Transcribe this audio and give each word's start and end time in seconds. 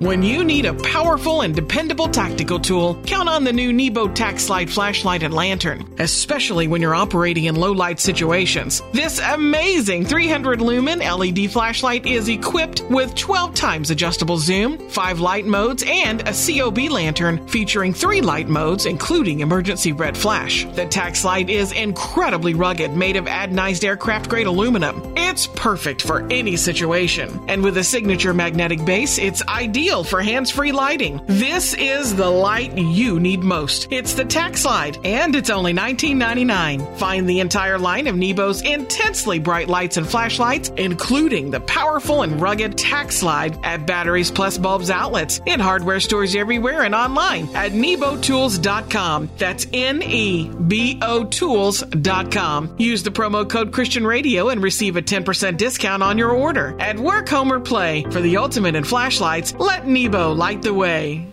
When 0.00 0.22
you 0.22 0.44
need 0.44 0.64
a 0.64 0.72
powerful 0.72 1.42
and 1.42 1.54
dependable 1.54 2.08
tactical 2.08 2.58
tool, 2.58 2.98
count 3.04 3.28
on 3.28 3.44
the 3.44 3.52
new 3.52 3.70
Nebo 3.70 4.08
Tac 4.08 4.36
Slyde 4.36 4.70
flashlight 4.70 5.22
and 5.22 5.34
lantern, 5.34 5.94
especially 5.98 6.68
when 6.68 6.80
you're 6.80 6.94
operating 6.94 7.44
in 7.44 7.54
low 7.54 7.72
light 7.72 8.00
situations. 8.00 8.80
This 8.94 9.20
amazing 9.20 10.06
300 10.06 10.62
lumen 10.62 11.00
LED 11.00 11.50
flashlight 11.50 12.06
is 12.06 12.30
equipped 12.30 12.80
with 12.88 13.14
12 13.14 13.52
times 13.52 13.90
adjustable 13.90 14.38
zoom, 14.38 14.78
5 14.88 15.20
light 15.20 15.44
modes, 15.44 15.84
and 15.86 16.26
a 16.26 16.32
COB 16.32 16.90
lantern 16.90 17.46
featuring 17.46 17.92
3 17.92 18.22
light 18.22 18.48
modes, 18.48 18.86
including 18.86 19.40
emergency 19.40 19.92
red 19.92 20.16
flash. 20.16 20.64
The 20.76 20.86
Tac 20.86 21.12
Slyde 21.12 21.50
is 21.50 21.72
incredibly 21.72 22.54
rugged, 22.54 22.96
made 22.96 23.16
of 23.16 23.26
anodized 23.26 23.84
aircraft 23.84 24.30
grade 24.30 24.46
aluminum. 24.46 25.12
It's 25.14 25.46
perfect 25.46 26.00
for 26.00 26.26
any 26.30 26.56
situation, 26.56 27.38
and 27.48 27.62
with 27.62 27.76
a 27.76 27.84
signature 27.84 28.32
magnetic 28.32 28.82
base, 28.86 29.18
it's 29.18 29.46
ideal 29.46 29.89
ideal 29.90 30.04
for 30.04 30.22
hands 30.22 30.52
free 30.52 30.70
lighting. 30.70 31.20
This 31.26 31.74
is 31.74 32.14
the 32.14 32.30
light 32.30 32.78
you 32.78 33.18
need 33.18 33.40
most. 33.40 33.88
It's 33.90 34.14
the 34.14 34.24
Tac 34.24 34.52
Slyde, 34.52 35.04
and 35.04 35.34
it's 35.34 35.50
only 35.50 35.72
$19.99. 35.72 36.96
Find 36.96 37.28
the 37.28 37.40
entire 37.40 37.76
line 37.76 38.06
of 38.06 38.14
Nebo's 38.14 38.62
intensely 38.62 39.40
bright 39.40 39.66
lights 39.68 39.96
and 39.96 40.08
flashlights, 40.08 40.68
including 40.76 41.50
the 41.50 41.58
powerful 41.60 42.22
and 42.22 42.40
rugged 42.40 42.78
Tac 42.78 43.08
Slyde 43.08 43.58
at 43.64 43.84
Batteries 43.84 44.30
Plus 44.30 44.58
Bulbs 44.58 44.90
outlets, 44.90 45.40
in 45.44 45.58
hardware 45.58 45.98
stores 45.98 46.36
everywhere, 46.36 46.82
and 46.82 46.94
online 46.94 47.48
at 47.56 47.72
nebotools.com. 47.72 49.28
That's 49.38 49.66
N 49.72 50.02
E 50.02 50.48
B 50.68 51.00
O 51.02 51.24
Tools.com. 51.24 52.76
Use 52.78 53.02
the 53.02 53.10
promo 53.10 53.48
code 53.48 53.72
Christian 53.72 54.06
Radio 54.06 54.50
and 54.50 54.62
receive 54.62 54.96
a 54.96 55.02
10% 55.02 55.56
discount 55.56 56.04
on 56.04 56.16
your 56.16 56.30
order. 56.30 56.76
At 56.78 56.96
work, 56.96 57.28
home, 57.28 57.52
or 57.52 57.58
play, 57.58 58.04
for 58.04 58.20
the 58.20 58.36
ultimate 58.36 58.76
in 58.76 58.84
flashlights, 58.84 59.54
let 59.54 59.79
let 59.80 59.88
Nebo 59.88 60.32
light 60.34 60.60
the 60.60 60.74
way. 60.74 61.26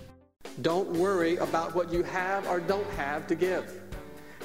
Don't 0.61 0.89
worry 0.91 1.35
about 1.35 1.75
what 1.75 1.91
you 1.91 2.01
have 2.03 2.47
or 2.47 2.61
don't 2.61 2.89
have 2.91 3.27
to 3.27 3.35
give. 3.35 3.81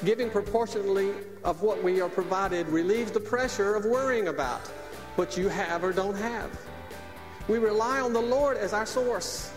Giving 0.05 0.29
proportionally 0.29 1.13
of 1.45 1.63
what 1.63 1.81
we 1.85 2.01
are 2.01 2.09
provided 2.09 2.67
relieves 2.69 3.13
the 3.13 3.21
pressure 3.21 3.77
of 3.77 3.85
worrying 3.85 4.27
about 4.27 4.67
what 5.15 5.37
you 5.37 5.49
have 5.49 5.85
or 5.85 5.93
don't 5.93 6.17
have. 6.17 6.51
We 7.47 7.59
rely 7.59 8.01
on 8.01 8.13
the 8.13 8.21
Lord 8.21 8.57
as 8.57 8.73
our 8.73 8.87
source, 8.87 9.53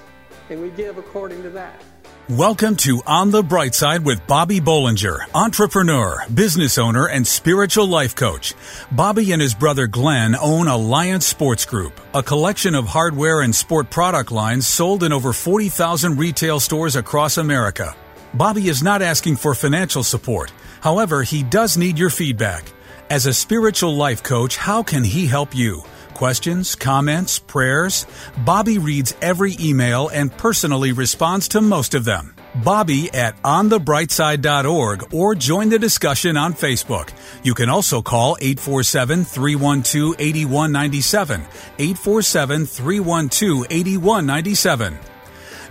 and 0.51 0.61
we 0.61 0.69
give 0.69 0.99
according 0.99 1.41
to 1.41 1.49
that. 1.51 1.81
Welcome 2.29 2.75
to 2.77 3.03
On 3.05 3.29
the 3.29 3.43
Bright 3.43 3.75
Side 3.75 4.03
with 4.03 4.25
Bobby 4.25 4.59
Bollinger, 4.59 5.19
entrepreneur, 5.35 6.25
business 6.33 6.79
owner, 6.79 7.07
and 7.07 7.27
spiritual 7.27 7.85
life 7.85 8.15
coach. 8.15 8.55
Bobby 8.91 9.31
and 9.31 9.39
his 9.39 9.53
brother 9.53 9.85
Glenn 9.85 10.35
own 10.35 10.67
Alliance 10.67 11.27
Sports 11.27 11.65
Group, 11.65 12.01
a 12.15 12.23
collection 12.23 12.73
of 12.73 12.87
hardware 12.87 13.41
and 13.41 13.53
sport 13.53 13.91
product 13.91 14.31
lines 14.31 14.65
sold 14.65 15.03
in 15.03 15.13
over 15.13 15.33
40,000 15.33 16.17
retail 16.17 16.59
stores 16.59 16.95
across 16.95 17.37
America. 17.37 17.95
Bobby 18.33 18.69
is 18.69 18.81
not 18.81 19.03
asking 19.03 19.35
for 19.35 19.53
financial 19.53 20.01
support. 20.01 20.51
However, 20.81 21.21
he 21.21 21.43
does 21.43 21.77
need 21.77 21.99
your 21.99 22.09
feedback. 22.09 22.73
As 23.07 23.27
a 23.27 23.33
spiritual 23.35 23.95
life 23.95 24.23
coach, 24.23 24.57
how 24.57 24.81
can 24.81 25.03
he 25.03 25.27
help 25.27 25.53
you? 25.53 25.83
Questions, 26.15 26.73
comments, 26.73 27.37
prayers. 27.37 28.07
Bobby 28.43 28.79
reads 28.79 29.13
every 29.21 29.55
email 29.59 30.07
and 30.07 30.35
personally 30.35 30.91
responds 30.91 31.49
to 31.49 31.61
most 31.61 31.93
of 31.93 32.05
them. 32.05 32.33
Bobby 32.63 33.13
at 33.13 33.39
onthebrightside.org 33.43 35.13
or 35.13 35.35
join 35.35 35.69
the 35.69 35.77
discussion 35.77 36.37
on 36.37 36.53
Facebook. 36.53 37.09
You 37.43 37.53
can 37.53 37.69
also 37.69 38.01
call 38.01 38.37
847 38.41 39.25
312 39.25 40.15
8197. 40.17 41.41
847 41.77 42.65
312 42.65 43.67
8197. 43.69 45.14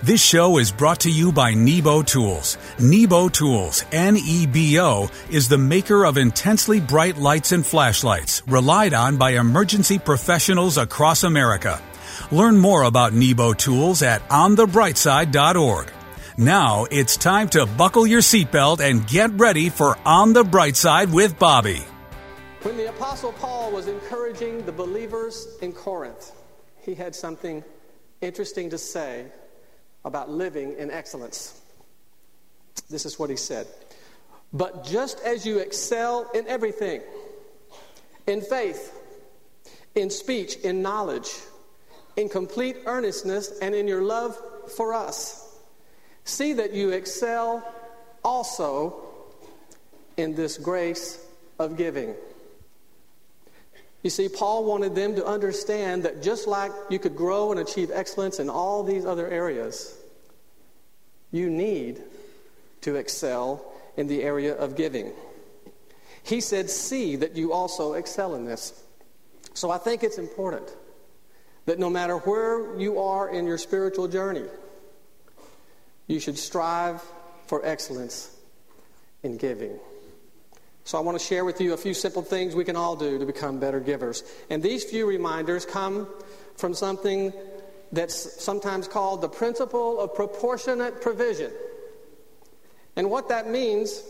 This 0.04 0.22
show 0.22 0.58
is 0.58 0.70
brought 0.70 1.00
to 1.00 1.10
you 1.10 1.32
by 1.32 1.54
Nebo 1.54 2.02
Tools. 2.02 2.58
Nebo 2.78 3.30
Tools, 3.30 3.86
N-E-B-O, 3.90 5.08
is 5.30 5.48
the 5.48 5.56
maker 5.56 6.04
of 6.04 6.18
intensely 6.18 6.78
bright 6.78 7.16
lights 7.16 7.52
and 7.52 7.64
flashlights, 7.64 8.42
relied 8.46 8.92
on 8.92 9.16
by 9.16 9.30
emergency 9.30 9.98
professionals 9.98 10.76
across 10.76 11.24
America. 11.24 11.80
Learn 12.30 12.58
more 12.58 12.82
about 12.82 13.14
Nebo 13.14 13.54
Tools 13.54 14.02
at 14.02 14.20
onthebrightside.org. 14.28 15.90
Now 16.36 16.84
it's 16.90 17.16
time 17.16 17.48
to 17.56 17.64
buckle 17.64 18.06
your 18.06 18.20
seatbelt 18.20 18.80
and 18.80 19.06
get 19.06 19.30
ready 19.40 19.70
for 19.70 19.96
On 20.04 20.34
the 20.34 20.44
Bright 20.44 20.76
Side 20.76 21.14
with 21.14 21.38
Bobby. 21.38 21.82
When 22.60 22.76
the 22.76 22.90
Apostle 22.90 23.32
Paul 23.32 23.72
was 23.72 23.88
encouraging 23.88 24.66
the 24.66 24.72
believers 24.72 25.48
in 25.62 25.72
Corinth, 25.72 26.30
he 26.82 26.94
had 26.94 27.14
something 27.14 27.64
interesting 28.20 28.68
to 28.68 28.76
say 28.76 29.32
about 30.04 30.30
living 30.30 30.76
in 30.78 30.90
excellence. 30.90 31.60
This 32.90 33.06
is 33.06 33.18
what 33.18 33.30
he 33.30 33.36
said. 33.36 33.66
But 34.52 34.84
just 34.84 35.20
as 35.20 35.46
you 35.46 35.58
excel 35.58 36.30
in 36.34 36.46
everything, 36.46 37.00
in 38.26 38.40
faith, 38.40 38.92
in 39.94 40.10
speech, 40.10 40.56
in 40.56 40.82
knowledge, 40.82 41.30
in 42.16 42.28
complete 42.28 42.76
earnestness, 42.86 43.58
and 43.60 43.74
in 43.74 43.88
your 43.88 44.02
love 44.02 44.38
for 44.76 44.94
us, 44.94 45.58
see 46.24 46.52
that 46.54 46.72
you 46.72 46.90
excel 46.90 47.66
also 48.22 49.02
in 50.16 50.34
this 50.34 50.56
grace 50.56 51.24
of 51.58 51.76
giving. 51.76 52.14
You 54.04 54.10
see, 54.10 54.28
Paul 54.28 54.64
wanted 54.64 54.94
them 54.94 55.16
to 55.16 55.24
understand 55.24 56.02
that 56.02 56.22
just 56.22 56.46
like 56.46 56.70
you 56.90 56.98
could 56.98 57.16
grow 57.16 57.50
and 57.52 57.58
achieve 57.58 57.90
excellence 57.90 58.38
in 58.38 58.50
all 58.50 58.84
these 58.84 59.06
other 59.06 59.26
areas, 59.26 59.96
you 61.32 61.48
need 61.48 62.02
to 62.82 62.96
excel 62.96 63.64
in 63.96 64.06
the 64.06 64.22
area 64.22 64.54
of 64.54 64.76
giving. 64.76 65.10
He 66.22 66.42
said, 66.42 66.68
See 66.68 67.16
that 67.16 67.34
you 67.34 67.54
also 67.54 67.94
excel 67.94 68.34
in 68.34 68.44
this. 68.44 68.78
So 69.54 69.70
I 69.70 69.78
think 69.78 70.04
it's 70.04 70.18
important 70.18 70.70
that 71.64 71.78
no 71.78 71.88
matter 71.88 72.18
where 72.18 72.78
you 72.78 73.00
are 73.00 73.30
in 73.30 73.46
your 73.46 73.56
spiritual 73.56 74.06
journey, 74.06 74.44
you 76.08 76.20
should 76.20 76.36
strive 76.36 77.02
for 77.46 77.64
excellence 77.64 78.36
in 79.22 79.38
giving. 79.38 79.80
So 80.84 80.98
I 80.98 81.00
want 81.00 81.18
to 81.18 81.24
share 81.24 81.46
with 81.46 81.62
you 81.62 81.72
a 81.72 81.78
few 81.78 81.94
simple 81.94 82.20
things 82.20 82.54
we 82.54 82.64
can 82.64 82.76
all 82.76 82.94
do 82.94 83.18
to 83.18 83.24
become 83.24 83.58
better 83.58 83.80
givers. 83.80 84.22
And 84.50 84.62
these 84.62 84.84
few 84.84 85.06
reminders 85.06 85.64
come 85.64 86.06
from 86.56 86.74
something 86.74 87.32
that's 87.90 88.42
sometimes 88.42 88.86
called 88.86 89.22
the 89.22 89.28
principle 89.28 89.98
of 89.98 90.14
proportionate 90.14 91.00
provision. 91.00 91.50
And 92.96 93.10
what 93.10 93.30
that 93.30 93.48
means 93.48 94.02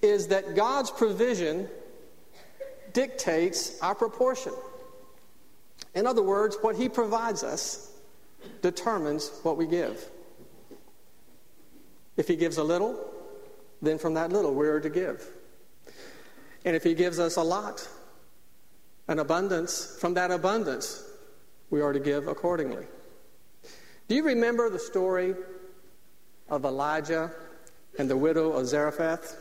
is 0.00 0.28
that 0.28 0.56
God's 0.56 0.90
provision 0.90 1.68
dictates 2.94 3.78
our 3.82 3.94
proportion. 3.94 4.54
In 5.94 6.06
other 6.06 6.22
words, 6.22 6.56
what 6.62 6.76
He 6.76 6.88
provides 6.88 7.44
us 7.44 7.92
determines 8.62 9.30
what 9.42 9.58
we 9.58 9.66
give. 9.66 10.10
If 12.16 12.28
He 12.28 12.36
gives 12.36 12.56
a 12.56 12.64
little, 12.64 12.98
then 13.82 13.98
from 13.98 14.14
that 14.14 14.32
little 14.32 14.54
we 14.54 14.68
are 14.68 14.80
to 14.80 14.90
give. 14.90 15.28
And 16.64 16.74
if 16.76 16.82
He 16.82 16.94
gives 16.94 17.18
us 17.18 17.36
a 17.36 17.42
lot, 17.42 17.86
an 19.06 19.18
abundance, 19.18 19.96
from 20.00 20.14
that 20.14 20.30
abundance, 20.30 21.02
we 21.70 21.80
are 21.80 21.92
to 21.92 22.00
give 22.00 22.28
accordingly. 22.28 22.86
Do 24.08 24.14
you 24.14 24.24
remember 24.24 24.70
the 24.70 24.78
story 24.78 25.34
of 26.48 26.64
Elijah 26.64 27.30
and 27.98 28.08
the 28.08 28.16
widow 28.16 28.52
of 28.52 28.66
Zarephath? 28.66 29.36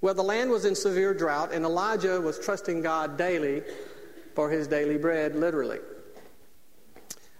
Well, 0.00 0.14
the 0.14 0.22
land 0.22 0.50
was 0.50 0.64
in 0.64 0.74
severe 0.74 1.14
drought, 1.14 1.52
and 1.52 1.64
Elijah 1.64 2.20
was 2.20 2.38
trusting 2.38 2.82
God 2.82 3.16
daily 3.16 3.62
for 4.34 4.50
his 4.50 4.68
daily 4.68 4.98
bread, 4.98 5.34
literally. 5.34 5.78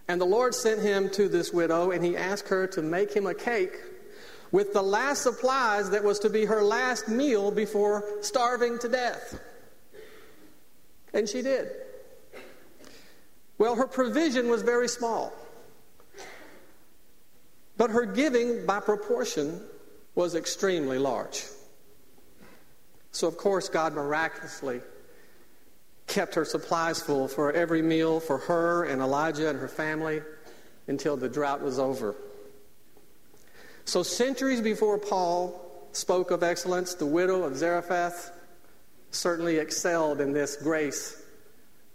And 0.07 0.19
the 0.19 0.25
Lord 0.25 0.55
sent 0.55 0.81
him 0.81 1.09
to 1.11 1.27
this 1.27 1.51
widow, 1.51 1.91
and 1.91 2.03
he 2.03 2.17
asked 2.17 2.47
her 2.47 2.65
to 2.67 2.81
make 2.81 3.13
him 3.13 3.27
a 3.27 3.33
cake 3.33 3.75
with 4.51 4.73
the 4.73 4.81
last 4.81 5.23
supplies 5.23 5.89
that 5.89 6.03
was 6.03 6.19
to 6.19 6.29
be 6.29 6.45
her 6.45 6.63
last 6.63 7.07
meal 7.07 7.51
before 7.51 8.03
starving 8.21 8.79
to 8.79 8.87
death. 8.87 9.39
And 11.13 11.27
she 11.27 11.41
did. 11.41 11.69
Well, 13.57 13.75
her 13.75 13.87
provision 13.87 14.49
was 14.49 14.61
very 14.61 14.87
small. 14.87 15.33
But 17.75 17.91
her 17.91 18.05
giving, 18.05 18.65
by 18.65 18.79
proportion, 18.79 19.61
was 20.15 20.35
extremely 20.35 20.97
large. 20.97 21.43
So, 23.11 23.27
of 23.27 23.37
course, 23.37 23.69
God 23.69 23.93
miraculously 23.93 24.81
kept 26.07 26.35
her 26.35 26.45
supplies 26.45 27.01
full 27.01 27.27
for 27.27 27.51
every 27.51 27.81
meal 27.81 28.19
for 28.19 28.37
her 28.39 28.85
and 28.85 29.01
Elijah 29.01 29.49
and 29.49 29.59
her 29.59 29.67
family 29.67 30.21
until 30.87 31.17
the 31.17 31.29
drought 31.29 31.61
was 31.61 31.79
over. 31.79 32.15
So, 33.87 34.03
centuries 34.03 34.59
before 34.59 34.97
Paul 34.97 35.87
spoke 35.93 36.31
of 36.31 36.43
excellence, 36.43 36.93
the 36.93 37.05
widow 37.05 37.43
of 37.43 37.55
Zarephath 37.55 38.31
certainly 39.11 39.59
excelled 39.59 40.19
in 40.19 40.33
this 40.33 40.57
grace 40.57 41.23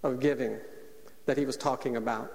of 0.03 0.19
giving 0.19 0.56
that 1.27 1.37
he 1.37 1.44
was 1.44 1.59
talking 1.59 1.97
about. 1.97 2.33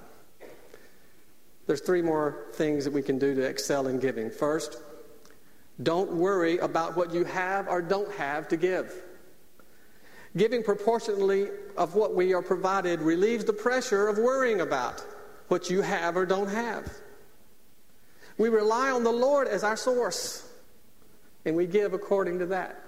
There's 1.65 1.81
three 1.81 2.03
more 2.03 2.45
things 2.53 2.83
that 2.85 2.93
we 2.93 3.01
can 3.01 3.17
do 3.17 3.33
to 3.33 3.41
excel 3.41 3.87
in 3.87 3.99
giving. 3.99 4.29
First, 4.29 4.77
don't 5.81 6.11
worry 6.11 6.59
about 6.59 6.95
what 6.95 7.11
you 7.11 7.23
have 7.23 7.67
or 7.67 7.81
don't 7.81 8.11
have 8.11 8.47
to 8.49 8.57
give. 8.57 8.93
Giving 10.37 10.61
proportionately 10.61 11.47
of 11.75 11.95
what 11.95 12.13
we 12.13 12.31
are 12.35 12.43
provided 12.43 13.01
relieves 13.01 13.43
the 13.43 13.53
pressure 13.53 14.07
of 14.07 14.19
worrying 14.19 14.61
about 14.61 15.03
what 15.47 15.71
you 15.71 15.81
have 15.81 16.15
or 16.15 16.27
don't 16.27 16.49
have. 16.49 16.91
We 18.37 18.49
rely 18.49 18.91
on 18.91 19.03
the 19.03 19.11
Lord 19.11 19.47
as 19.47 19.63
our 19.63 19.77
source, 19.77 20.47
and 21.45 21.55
we 21.55 21.65
give 21.65 21.93
according 21.93 22.39
to 22.39 22.45
that. 22.47 22.83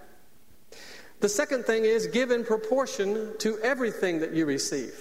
The 1.19 1.29
second 1.29 1.65
thing 1.65 1.85
is 1.85 2.07
give 2.07 2.31
in 2.31 2.45
proportion 2.45 3.33
to 3.39 3.59
everything 3.59 4.19
that 4.19 4.33
you 4.33 4.45
receive. 4.45 4.93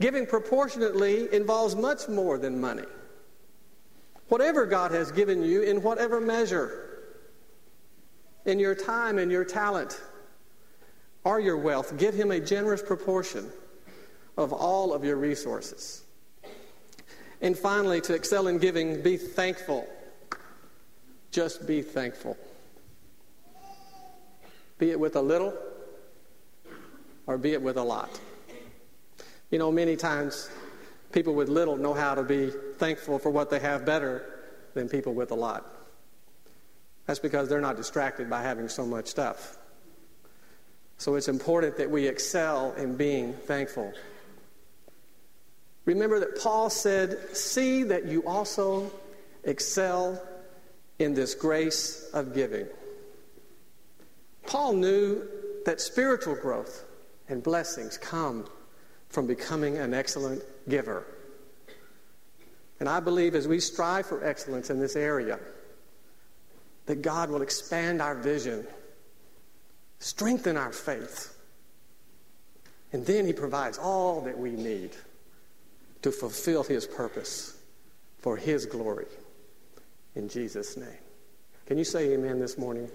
Giving 0.00 0.26
proportionately 0.26 1.32
involves 1.32 1.76
much 1.76 2.08
more 2.08 2.38
than 2.38 2.60
money. 2.60 2.84
Whatever 4.28 4.66
God 4.66 4.90
has 4.90 5.12
given 5.12 5.42
you 5.42 5.62
in 5.62 5.82
whatever 5.82 6.20
measure, 6.20 6.88
in 8.44 8.58
your 8.58 8.74
time 8.74 9.18
and 9.18 9.30
your 9.30 9.44
talent 9.44 10.00
or 11.24 11.38
your 11.38 11.56
wealth, 11.56 11.96
give 11.96 12.14
Him 12.14 12.30
a 12.30 12.40
generous 12.40 12.82
proportion 12.82 13.48
of 14.36 14.52
all 14.52 14.92
of 14.92 15.04
your 15.04 15.16
resources. 15.16 16.01
And 17.42 17.58
finally, 17.58 18.00
to 18.02 18.14
excel 18.14 18.46
in 18.46 18.58
giving, 18.58 19.02
be 19.02 19.16
thankful. 19.16 19.86
Just 21.32 21.66
be 21.66 21.82
thankful. 21.82 22.36
Be 24.78 24.90
it 24.90 25.00
with 25.00 25.16
a 25.16 25.20
little 25.20 25.52
or 27.26 27.36
be 27.38 27.52
it 27.52 27.60
with 27.60 27.76
a 27.76 27.82
lot. 27.82 28.20
You 29.50 29.58
know, 29.58 29.72
many 29.72 29.96
times 29.96 30.50
people 31.10 31.34
with 31.34 31.48
little 31.48 31.76
know 31.76 31.94
how 31.94 32.14
to 32.14 32.22
be 32.22 32.50
thankful 32.78 33.18
for 33.18 33.30
what 33.30 33.50
they 33.50 33.58
have 33.58 33.84
better 33.84 34.24
than 34.74 34.88
people 34.88 35.12
with 35.12 35.30
a 35.32 35.34
lot. 35.34 35.66
That's 37.06 37.18
because 37.18 37.48
they're 37.48 37.60
not 37.60 37.76
distracted 37.76 38.30
by 38.30 38.42
having 38.42 38.68
so 38.68 38.86
much 38.86 39.08
stuff. 39.08 39.58
So 40.98 41.16
it's 41.16 41.28
important 41.28 41.76
that 41.78 41.90
we 41.90 42.06
excel 42.06 42.72
in 42.74 42.96
being 42.96 43.34
thankful. 43.34 43.92
Remember 45.84 46.20
that 46.20 46.38
Paul 46.40 46.70
said, 46.70 47.36
See 47.36 47.82
that 47.84 48.06
you 48.06 48.24
also 48.26 48.90
excel 49.44 50.22
in 50.98 51.14
this 51.14 51.34
grace 51.34 52.08
of 52.12 52.34
giving. 52.34 52.66
Paul 54.46 54.74
knew 54.74 55.26
that 55.64 55.80
spiritual 55.80 56.36
growth 56.36 56.84
and 57.28 57.42
blessings 57.42 57.98
come 57.98 58.46
from 59.08 59.26
becoming 59.26 59.78
an 59.78 59.94
excellent 59.94 60.42
giver. 60.68 61.04
And 62.80 62.88
I 62.88 63.00
believe 63.00 63.34
as 63.34 63.46
we 63.46 63.60
strive 63.60 64.06
for 64.06 64.24
excellence 64.24 64.70
in 64.70 64.80
this 64.80 64.96
area, 64.96 65.38
that 66.86 67.02
God 67.02 67.30
will 67.30 67.42
expand 67.42 68.02
our 68.02 68.14
vision, 68.14 68.66
strengthen 70.00 70.56
our 70.56 70.72
faith, 70.72 71.36
and 72.92 73.06
then 73.06 73.24
He 73.24 73.32
provides 73.32 73.78
all 73.78 74.20
that 74.22 74.36
we 74.36 74.50
need 74.50 74.90
to 76.02 76.12
fulfill 76.12 76.62
His 76.62 76.86
purpose 76.86 77.56
for 78.18 78.36
His 78.36 78.66
glory. 78.66 79.06
In 80.14 80.28
Jesus' 80.28 80.76
name. 80.76 80.88
Can 81.66 81.78
you 81.78 81.84
say 81.84 82.12
amen 82.12 82.38
this 82.38 82.58
morning? 82.58 82.88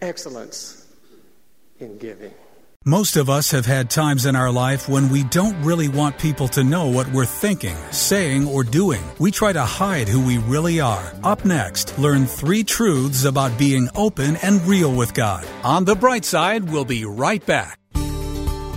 Excellence 0.00 0.86
in 1.80 1.98
giving. 1.98 2.32
Most 2.84 3.16
of 3.16 3.28
us 3.28 3.50
have 3.50 3.66
had 3.66 3.90
times 3.90 4.24
in 4.24 4.36
our 4.36 4.52
life 4.52 4.88
when 4.88 5.10
we 5.10 5.24
don't 5.24 5.60
really 5.62 5.88
want 5.88 6.16
people 6.16 6.46
to 6.48 6.62
know 6.62 6.86
what 6.86 7.08
we're 7.08 7.26
thinking, 7.26 7.76
saying, 7.90 8.46
or 8.46 8.62
doing. 8.62 9.02
We 9.18 9.32
try 9.32 9.52
to 9.52 9.62
hide 9.62 10.08
who 10.08 10.24
we 10.24 10.38
really 10.38 10.80
are. 10.80 11.12
Up 11.24 11.44
next, 11.44 11.98
learn 11.98 12.26
three 12.26 12.62
truths 12.62 13.24
about 13.24 13.58
being 13.58 13.88
open 13.96 14.36
and 14.36 14.62
real 14.62 14.94
with 14.94 15.12
God. 15.12 15.44
On 15.64 15.84
the 15.84 15.96
bright 15.96 16.24
side, 16.24 16.70
we'll 16.70 16.84
be 16.84 17.04
right 17.04 17.44
back. 17.44 17.78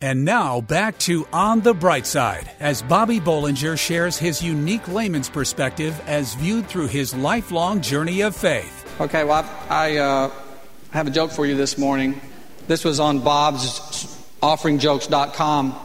And 0.00 0.24
now 0.24 0.60
back 0.60 0.96
to 1.00 1.26
On 1.32 1.60
the 1.60 1.74
Bright 1.74 2.06
Side 2.06 2.48
as 2.60 2.82
Bobby 2.82 3.18
Bollinger 3.18 3.76
shares 3.76 4.16
his 4.16 4.40
unique 4.40 4.86
layman's 4.86 5.28
perspective 5.28 6.00
as 6.06 6.34
viewed 6.34 6.68
through 6.68 6.86
his 6.86 7.16
lifelong 7.16 7.80
journey 7.80 8.20
of 8.20 8.36
faith. 8.36 9.00
Okay, 9.00 9.24
well, 9.24 9.44
I, 9.68 9.96
uh, 9.96 10.30
have 10.92 11.08
a 11.08 11.10
joke 11.10 11.32
for 11.32 11.46
you 11.46 11.56
this 11.56 11.76
morning. 11.76 12.20
This 12.68 12.84
was 12.84 13.00
on 13.00 13.18
Bob's 13.18 13.80
offeringjokes.com. 14.40 15.76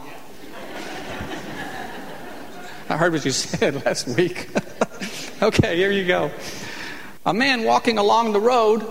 I 2.88 2.96
heard 2.96 3.14
what 3.14 3.24
you 3.24 3.30
said 3.32 3.84
last 3.84 4.06
week. 4.06 4.48
okay, 5.42 5.76
here 5.76 5.90
you 5.90 6.06
go. 6.06 6.30
A 7.26 7.34
man 7.34 7.64
walking 7.64 7.98
along 7.98 8.32
the 8.32 8.40
road 8.40 8.88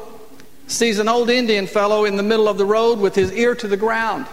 sees 0.68 1.00
an 1.00 1.08
old 1.08 1.30
Indian 1.30 1.66
fellow 1.66 2.04
in 2.04 2.18
the 2.18 2.24
middle 2.24 2.50
of 2.50 2.58
the 2.58 2.66
road 2.66 3.00
with 3.00 3.16
his 3.16 3.32
ear 3.32 3.56
to 3.56 3.70
the 3.70 3.78
ground. 3.78 4.28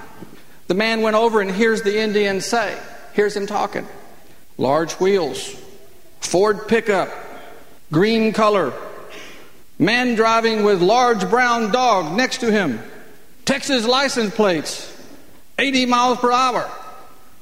The 0.70 0.76
man 0.76 1.02
went 1.02 1.16
over 1.16 1.40
and 1.40 1.50
hears 1.50 1.82
the 1.82 1.98
Indian 1.98 2.40
say, 2.40 2.78
hears 3.14 3.36
him 3.36 3.48
talking. 3.48 3.88
Large 4.56 4.92
wheels, 5.00 5.60
Ford 6.20 6.68
pickup, 6.68 7.10
green 7.90 8.32
color, 8.32 8.72
man 9.80 10.14
driving 10.14 10.62
with 10.62 10.80
large 10.80 11.28
brown 11.28 11.72
dog 11.72 12.16
next 12.16 12.38
to 12.42 12.52
him, 12.52 12.78
Texas 13.44 13.84
license 13.84 14.32
plates, 14.32 14.96
80 15.58 15.86
miles 15.86 16.18
per 16.18 16.30
hour. 16.30 16.70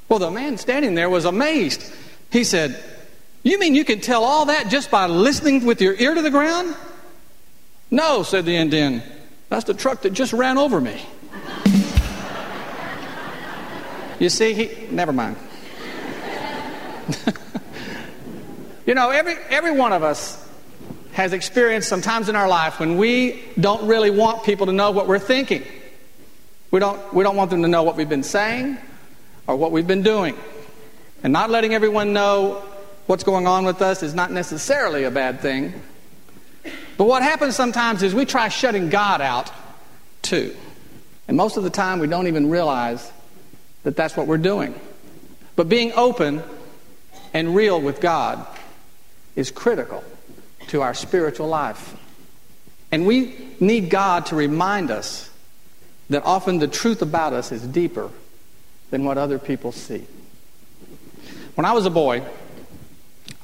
Well, 0.09 0.21
the 0.21 0.31
man 0.31 0.57
standing 0.57 0.95
there 0.95 1.11
was 1.11 1.27
amazed. 1.27 1.85
He 2.33 2.45
said, 2.45 2.83
You 3.43 3.59
mean 3.59 3.75
you 3.75 3.85
can 3.85 4.01
tell 4.01 4.25
all 4.25 4.47
that 4.47 4.71
just 4.71 4.91
by 4.91 5.05
listening 5.05 5.67
with 5.67 5.83
your 5.83 5.93
ear 5.93 6.15
to 6.15 6.23
the 6.23 6.31
ground? 6.31 6.75
No, 7.91 8.23
said 8.23 8.47
the 8.47 8.57
Indian. 8.57 9.03
That's 9.51 9.65
the 9.65 9.75
truck 9.75 10.01
that 10.01 10.15
just 10.15 10.33
ran 10.33 10.57
over 10.57 10.81
me. 10.81 11.05
You 14.19 14.29
see, 14.29 14.53
he, 14.55 14.89
never 14.91 15.13
mind. 15.13 15.37
you 18.87 18.95
know, 18.95 19.11
every, 19.11 19.35
every 19.49 19.71
one 19.71 19.93
of 19.93 20.03
us 20.03 20.45
has 21.13 21.33
experienced 21.33 21.89
some 21.89 22.01
times 22.01 22.29
in 22.29 22.37
our 22.37 22.49
life 22.49 22.81
when 22.81 22.97
we 22.97 23.43
don't 23.59 23.87
really 23.87 24.11
want 24.11 24.45
people 24.45 24.67
to 24.67 24.73
know 24.73 24.91
what 24.91 25.07
we're 25.07 25.19
thinking. 25.19 25.65
We 26.71 26.81
don't, 26.81 27.15
we 27.15 27.25
don't 27.25 27.37
want 27.37 27.51
them 27.51 27.63
to 27.63 27.69
know 27.69 27.83
what 27.83 27.97
we've 27.97 28.09
been 28.09 28.23
saying 28.23 28.79
or 29.47 29.57
what 29.57 29.73
we've 29.73 29.87
been 29.87 30.03
doing. 30.03 30.37
And 31.23 31.33
not 31.33 31.51
letting 31.51 31.75
everyone 31.75 32.13
know 32.13 32.63
what's 33.07 33.25
going 33.25 33.47
on 33.47 33.65
with 33.65 33.83
us 33.83 34.03
is 34.03 34.15
not 34.15 34.31
necessarily 34.31 35.05
a 35.05 35.11
bad 35.11 35.41
thing. 35.41 35.73
But 36.97 37.05
what 37.05 37.23
happens 37.23 37.57
sometimes 37.57 38.03
is 38.03 38.15
we 38.15 38.25
try 38.25 38.49
shutting 38.49 38.89
God 38.91 39.21
out 39.21 39.51
too. 40.23 40.55
And 41.27 41.37
most 41.37 41.57
of 41.57 41.63
the 41.63 41.71
time 41.71 42.01
we 42.01 42.07
don't 42.07 42.27
even 42.27 42.51
realize 42.51 43.11
that 43.83 43.97
that's 43.97 44.17
what 44.17 44.27
we're 44.27 44.39
doing. 44.39 44.79
But 45.57 45.69
being 45.69 45.93
open 45.93 46.43
and 47.35 47.55
real 47.55 47.81
with 47.81 48.01
God 48.01 48.47
is 49.37 49.51
critical 49.51 50.03
to 50.69 50.83
our 50.83 50.95
spiritual 50.95 51.49
life. 51.49 51.97
And 52.91 53.07
we 53.07 53.37
need 53.61 53.91
God 53.91 54.27
to 54.27 54.37
remind 54.37 54.91
us 54.91 55.31
that 56.11 56.25
often 56.25 56.59
the 56.59 56.69
truth 56.69 57.03
about 57.03 57.33
us 57.33 57.53
is 57.53 57.63
deeper 57.67 58.11
than 58.91 59.05
what 59.05 59.19
other 59.19 59.39
people 59.39 59.73
see. 59.73 60.07
When 61.55 61.65
I 61.65 61.73
was 61.73 61.87
a 61.87 61.91
boy, 61.91 62.23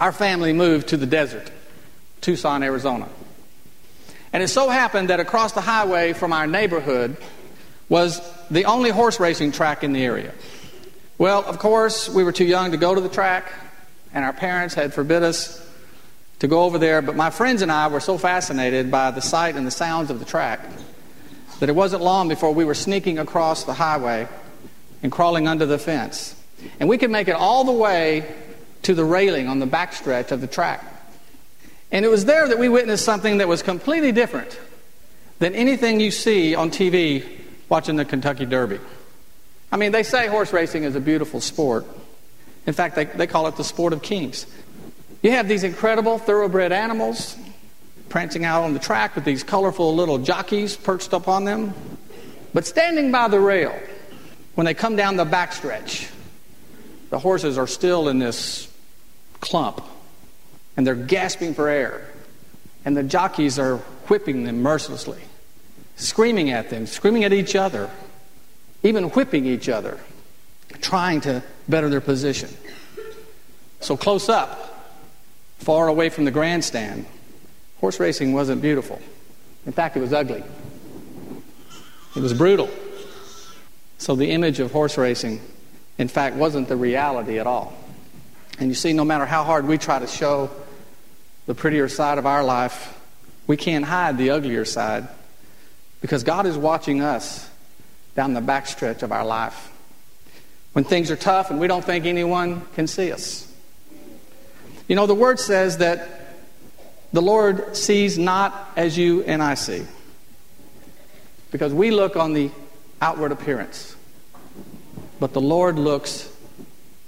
our 0.01 0.13
family 0.13 0.53
moved 0.53 0.89
to 0.89 0.97
the 0.97 1.07
desert, 1.07 1.51
Tucson, 2.21 2.63
Arizona. 2.63 3.09
And 4.33 4.43
it 4.43 4.49
so 4.49 4.69
happened 4.69 5.11
that 5.11 5.21
across 5.21 5.53
the 5.53 5.61
highway 5.61 6.13
from 6.13 6.33
our 6.33 6.47
neighborhood 6.47 7.17
was 7.89 8.21
the 8.51 8.65
only 8.65 8.91
horse 8.91 9.21
racing 9.21 9.53
track 9.53 9.85
in 9.85 9.93
the 9.93 10.05
area. 10.05 10.33
Well, 11.19 11.45
of 11.45 11.59
course, 11.59 12.09
we 12.09 12.25
were 12.25 12.33
too 12.33 12.45
young 12.45 12.73
to 12.73 12.77
go 12.77 12.95
to 12.95 13.01
the 13.01 13.09
track, 13.09 13.53
and 14.13 14.25
our 14.25 14.33
parents 14.33 14.75
had 14.75 14.93
forbid 14.93 15.23
us 15.23 15.65
to 16.41 16.49
go 16.49 16.65
over 16.65 16.79
there, 16.79 17.01
but 17.03 17.17
my 17.17 17.31
friends 17.31 17.63
and 17.63 17.71
I 17.71 17.89
were 17.89 18.01
so 18.01 18.19
fascinated 18.19 18.91
by 18.91 19.11
the 19.11 19.21
sight 19.21 19.55
and 19.55 19.67
the 19.67 19.71
sounds 19.71 20.11
of 20.11 20.19
the 20.19 20.25
track 20.25 20.61
that 21.61 21.69
it 21.69 21.75
wasn't 21.75 22.03
long 22.03 22.29
before 22.29 22.53
we 22.53 22.65
were 22.65 22.75
sneaking 22.75 23.19
across 23.19 23.65
the 23.65 23.75
highway 23.75 24.27
and 25.03 25.13
crawling 25.13 25.47
under 25.47 25.67
the 25.67 25.79
fence. 25.79 26.35
And 26.81 26.89
we 26.89 26.99
could 26.99 27.11
make 27.11 27.29
it 27.29 27.37
all 27.37 27.65
the 27.65 27.73
way 27.73 28.35
to 28.83 28.95
the 28.95 29.05
railing 29.05 29.49
on 29.49 29.61
the 29.61 29.67
backstretch 29.67 30.33
of 30.33 30.41
the 30.41 30.47
track. 30.47 30.85
And 31.93 32.05
it 32.05 32.09
was 32.09 32.25
there 32.25 32.49
that 32.49 32.59
we 32.59 32.69
witnessed 32.69 33.05
something 33.05 33.39
that 33.39 33.47
was 33.47 33.63
completely 33.63 34.11
different 34.11 34.59
than 35.39 35.55
anything 35.55 36.01
you 36.01 36.11
see 36.11 36.55
on 36.55 36.71
TV 36.71 37.44
watching 37.75 37.97
the 37.97 38.05
Kentucky 38.05 38.47
Derby. 38.47 38.79
I 39.73 39.77
mean, 39.77 39.91
they 39.91 40.05
say 40.05 40.29
horse 40.29 40.53
racing 40.53 40.85
is 40.85 40.95
a 40.95 41.01
beautiful 41.01 41.41
sport. 41.41 41.85
In 42.69 42.73
fact, 42.73 42.95
they, 42.95 43.07
they 43.07 43.27
call 43.27 43.49
it 43.49 43.57
the 43.57 43.65
sport 43.65 43.93
of 43.93 44.01
kings. 44.01 44.47
You 45.23 45.33
have 45.33 45.49
these 45.49 45.65
incredible 45.65 46.19
thoroughbred 46.19 46.71
animals 46.71 47.37
prancing 48.11 48.45
out 48.45 48.63
on 48.63 48.75
the 48.75 48.79
track 48.79 49.17
with 49.17 49.25
these 49.25 49.43
colorful 49.43 49.93
little 49.93 50.19
jockeys 50.19 50.77
perched 50.77 51.13
up 51.13 51.27
on 51.27 51.47
them. 51.47 51.75
But 52.53 52.65
standing 52.65 53.11
by 53.11 53.27
the 53.27 53.41
rail, 53.41 53.77
when 54.55 54.67
they 54.67 54.75
come 54.75 54.95
down 54.95 55.17
the 55.17 55.25
backstretch, 55.25 56.09
the 57.11 57.19
horses 57.19 57.59
are 57.59 57.67
still 57.67 58.09
in 58.09 58.21
this 58.21 58.73
clump 59.41 59.85
and 60.77 60.87
they're 60.87 60.95
gasping 60.95 61.55
for 61.55 61.69
air. 61.69 62.09
And 62.85 62.97
the 62.97 63.03
jockeys 63.03 63.59
are 63.59 63.79
whipping 64.07 64.45
them 64.45 64.63
mercilessly, 64.63 65.23
screaming 65.97 66.51
at 66.51 66.71
them, 66.71 66.87
screaming 66.87 67.25
at 67.25 67.33
each 67.33 67.55
other, 67.55 67.91
even 68.83 69.05
whipping 69.11 69.47
each 69.47 69.69
other, 69.69 69.99
trying 70.81 71.21
to 71.23 71.43
better 71.69 71.89
their 71.89 72.01
position. 72.01 72.49
So 73.81 73.97
close 73.97 74.29
up, 74.29 74.93
far 75.59 75.89
away 75.89 76.09
from 76.09 76.25
the 76.25 76.31
grandstand, 76.31 77.07
horse 77.81 78.01
racing 78.01 78.33
wasn't 78.33 78.63
beautiful. 78.63 79.01
In 79.67 79.73
fact, 79.73 79.97
it 79.97 80.01
was 80.01 80.13
ugly. 80.13 80.43
It 82.17 82.21
was 82.21 82.35
brutal. 82.35 82.69
So 83.99 84.15
the 84.15 84.31
image 84.31 84.61
of 84.61 84.73
horse 84.73 84.99
racing, 84.99 85.41
in 85.99 86.09
fact, 86.09 86.37
wasn't 86.37 86.69
the 86.69 86.77
reality 86.77 87.39
at 87.39 87.47
all. 87.47 87.75
And 88.59 88.69
you 88.69 88.75
see, 88.75 88.93
no 88.93 89.05
matter 89.05 89.27
how 89.27 89.45
hard 89.45 89.67
we 89.67 89.79
try 89.79 89.99
to 89.99 90.07
show 90.07 90.51
the 91.47 91.55
prettier 91.55 91.89
side 91.89 92.19
of 92.19 92.27
our 92.27 92.45
life, 92.45 92.99
we 93.47 93.57
can't 93.57 93.85
hide 93.85 94.17
the 94.17 94.31
uglier 94.31 94.65
side 94.65 95.09
because 96.05 96.23
God 96.23 96.45
is 96.45 96.59
watching 96.59 97.01
us 97.01 97.49
down 98.15 98.35
the 98.35 98.43
backstretch 98.43 99.03
of 99.03 99.11
our 99.11 99.25
life. 99.25 99.73
When 100.75 100.85
things 100.85 101.11
are 101.11 101.17
tough 101.17 101.51
and 101.51 101.59
we 101.59 101.67
don't 101.67 101.83
think 101.83 102.05
anyone 102.05 102.61
can 102.75 102.87
see 102.87 103.11
us. 103.11 103.51
You 104.87 104.97
know, 104.97 105.07
the 105.07 105.15
word 105.15 105.41
says 105.41 105.79
that 105.79 106.07
the 107.15 107.23
Lord 107.23 107.75
sees 107.75 108.19
not 108.19 108.71
as 108.77 108.99
you 108.99 109.23
and 109.23 109.43
I 109.43 109.55
see. 109.55 109.87
Because 111.51 111.73
we 111.73 111.91
look 111.91 112.17
on 112.17 112.35
the 112.35 112.51
outward 113.01 113.33
appearance, 113.33 113.97
but 115.19 115.33
the 115.33 115.41
Lord 115.41 115.79
looks 115.79 116.31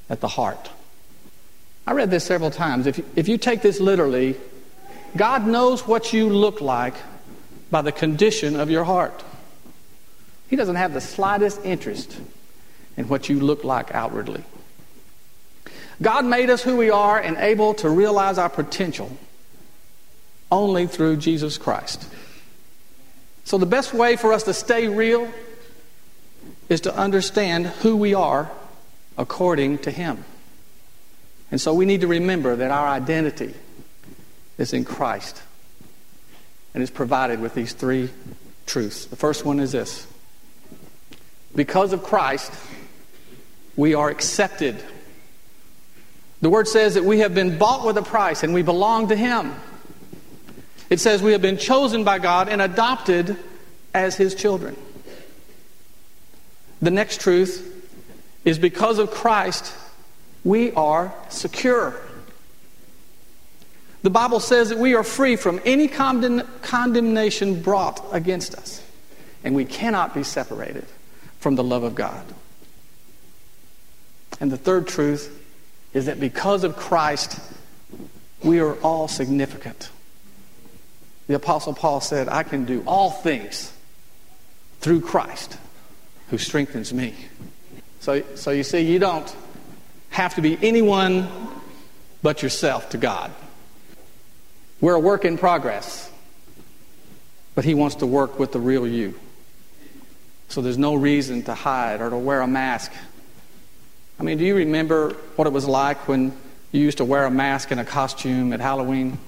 at 0.09 0.23
the 0.23 0.29
heart. 0.29 0.71
I 1.87 1.93
read 1.93 2.11
this 2.11 2.25
several 2.25 2.51
times. 2.51 2.87
If 2.87 2.97
you, 2.97 3.05
if 3.15 3.29
you 3.29 3.37
take 3.37 3.61
this 3.61 3.79
literally, 3.79 4.37
God 5.19 5.47
knows 5.47 5.87
what 5.87 6.15
you 6.15 6.31
look 6.31 6.63
like 6.63 6.95
by 7.71 7.83
the 7.83 7.93
condition 7.93 8.57
of 8.57 8.71
your 8.71 8.85
heart. 8.85 9.25
He 10.49 10.57
doesn't 10.57 10.77
have 10.77 10.95
the 10.95 11.01
slightest 11.01 11.65
interest 11.65 12.17
in 12.97 13.09
what 13.09 13.29
you 13.29 13.41
look 13.41 13.65
like 13.65 13.95
outwardly. 13.95 14.45
God 16.01 16.25
made 16.25 16.51
us 16.51 16.63
who 16.63 16.77
we 16.77 16.91
are 16.91 17.19
and 17.19 17.37
able 17.39 17.75
to 17.75 17.89
realize 17.89 18.39
our 18.39 18.49
potential 18.49 19.17
only 20.51 20.87
through 20.87 21.17
Jesus 21.17 21.59
Christ. 21.59 22.09
So, 23.45 23.59
the 23.59 23.67
best 23.67 23.95
way 23.95 24.17
for 24.17 24.33
us 24.33 24.43
to 24.45 24.55
stay 24.55 24.89
real 24.89 25.33
is 26.69 26.83
to 26.83 26.95
understand 26.95 27.67
who 27.67 27.97
we 27.97 28.15
are 28.15 28.51
according 29.17 29.79
to 29.79 29.91
Him. 29.91 30.25
And 31.51 31.61
so 31.61 31.73
we 31.73 31.87
need 31.87 32.01
to 32.01 32.09
remember 32.09 32.57
that 32.57 32.71
our 32.71 32.89
identity 32.89 33.55
is 34.59 34.73
in 34.73 34.85
Christ 34.85 35.41
and 36.77 36.83
is 36.83 36.91
provided 36.91 37.41
with 37.41 37.55
these 37.55 37.73
three 37.73 38.11
truths. 38.67 39.07
The 39.07 39.17
first 39.17 39.47
one 39.47 39.61
is 39.61 39.73
this 39.73 40.07
because 41.55 41.95
of 41.95 42.03
Christ, 42.03 42.53
we 43.77 43.95
are 43.95 44.11
accepted. 44.11 44.77
The 46.43 46.51
word 46.51 46.69
says 46.69 46.93
that 46.93 47.05
we 47.05 47.21
have 47.21 47.35
been 47.35 47.57
bought 47.57 47.87
with 47.87 47.97
a 47.97 48.03
price 48.03 48.43
and 48.43 48.53
we 48.53 48.61
belong 48.61 49.09
to 49.09 49.17
Him. 49.17 49.55
It 50.91 51.01
says 51.01 51.23
we 51.23 51.33
have 51.33 51.41
been 51.41 51.57
chosen 51.57 52.05
by 52.05 52.19
God 52.19 52.51
and 52.51 52.61
adopted 52.61 53.39
as 53.95 54.17
His 54.17 54.35
children. 54.35 54.77
The 56.83 56.91
next 56.91 57.23
truth 57.23 57.73
is 58.45 58.59
because 58.59 58.99
of 58.99 59.11
Christ, 59.11 59.75
we 60.45 60.73
are 60.73 61.15
secure. 61.31 61.99
The 64.03 64.11
Bible 64.11 64.41
says 64.41 64.69
that 64.69 64.79
we 64.79 64.95
are 64.95 65.03
free 65.03 65.37
from 65.37 65.61
any 65.65 65.89
condemn- 65.89 66.47
condemnation 66.63 67.63
brought 67.63 68.05
against 68.13 68.55
us, 68.55 68.83
and 69.43 69.55
we 69.55 69.65
cannot 69.65 70.15
be 70.15 70.23
separated 70.23 70.87
from 71.39 71.57
the 71.57 71.65
love 71.65 71.83
of 71.83 71.95
God. 71.95 72.25
And 74.41 74.51
the 74.51 74.57
third 74.57 74.87
truth 74.87 75.43
is 75.93 76.07
that 76.07 76.21
because 76.21 76.63
of 76.63 76.77
Christ, 76.77 77.41
we 78.43 78.61
are 78.61 78.75
all 78.83 79.09
significant. 79.09 79.91
The 81.27 81.35
Apostle 81.35 81.75
Paul 81.75 82.01
said, 82.01 82.29
I 82.29 82.43
can 82.43 82.65
do 82.65 82.85
all 82.87 83.11
things 83.11 83.73
through 84.81 85.01
Christ 85.01 85.57
who 86.31 86.39
strengthens 86.39 86.93
me. 86.93 87.15
So, 88.01 88.23
so 88.35 88.51
you 88.51 88.63
see, 88.63 88.81
you 88.81 88.99
don't 88.99 89.35
have 90.11 90.35
to 90.37 90.43
be 90.43 90.59
anyone 90.63 91.29
but 92.23 92.43
yourself 92.43 92.91
to 92.91 92.99
God. 92.99 93.33
We're 94.87 94.95
a 94.95 95.01
work 95.01 95.25
in 95.25 95.37
progress, 95.37 96.09
but 97.57 97.65
He 97.65 97.75
wants 97.75 97.97
to 97.97 98.07
work 98.07 98.39
with 98.39 98.53
the 98.53 98.61
real 98.61 98.87
you. 98.87 99.19
So 100.47 100.63
there's 100.63 100.79
no 100.79 100.95
reason 100.95 101.43
to 101.43 101.55
hide 101.55 102.01
or 102.01 102.09
to 102.09 102.17
wear 102.17 102.41
a 102.41 102.47
mask. 102.47 102.93
I 104.21 104.23
mean, 104.23 104.39
do 104.39 104.45
you 104.45 104.55
remember 104.55 105.15
what 105.35 105.49
it 105.49 105.53
was 105.53 105.67
like 105.67 106.07
when 106.07 106.33
you 106.71 106.83
used 106.83 106.99
to 106.99 107.05
wear 107.05 107.25
a 107.25 107.33
mask 107.33 107.73
and 107.73 107.81
a 107.81 107.85
costume 107.85 108.53
at 108.53 108.61
Halloween? 108.61 109.19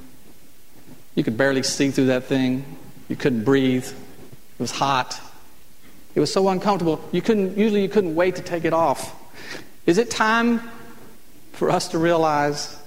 You 1.16 1.24
could 1.24 1.36
barely 1.36 1.64
see 1.64 1.90
through 1.90 2.06
that 2.06 2.26
thing. 2.26 2.64
You 3.08 3.16
couldn't 3.16 3.42
breathe. 3.42 3.84
It 3.84 4.60
was 4.60 4.70
hot. 4.70 5.20
It 6.14 6.20
was 6.20 6.32
so 6.32 6.48
uncomfortable. 6.50 7.00
You 7.10 7.20
couldn't 7.20 7.58
usually 7.58 7.82
you 7.82 7.88
couldn't 7.88 8.14
wait 8.14 8.36
to 8.36 8.42
take 8.42 8.64
it 8.64 8.72
off. 8.72 9.12
Is 9.86 9.98
it 9.98 10.08
time 10.08 10.60
for 11.50 11.68
us 11.68 11.88
to 11.88 11.98
realize 11.98 12.80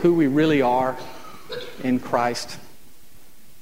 who 0.00 0.14
we 0.14 0.26
really 0.26 0.62
are 0.62 0.98
in 1.82 1.98
Christ, 1.98 2.58